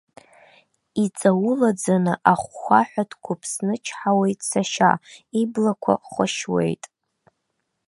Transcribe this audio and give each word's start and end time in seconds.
Иҵаулаӡаны 1.03 2.13
ахәхәаҳәа 2.31 3.03
дқәыԥсычҳауеит 3.09 4.39
сашьа, 4.49 4.91
иблақәа 5.41 5.93
хәашьуеит. 6.09 6.83